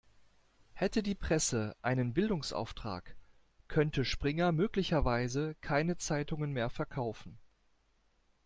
[0.73, 3.15] Hätte die Presse einen Bildungsauftrag,
[3.67, 7.37] könnte Springer möglicherweise keine Zeitungen mehr verkaufen.